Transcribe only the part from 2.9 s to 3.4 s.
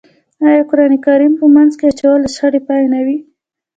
نه وي؟